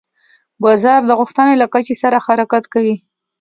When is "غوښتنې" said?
1.19-1.55